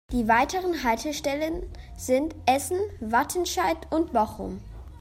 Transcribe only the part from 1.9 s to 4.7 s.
sind Essen, Wattenscheid und Bochum.